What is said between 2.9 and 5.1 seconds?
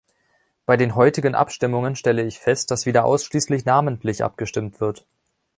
ausschließlich namentlich abgestimmt wird.